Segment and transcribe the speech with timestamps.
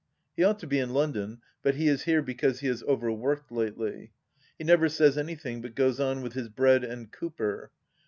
[0.35, 4.13] He ought to be in London, but he is here because he has overworked lately.
[4.57, 7.69] He never says anything, but goes on with his bread and" Cooper."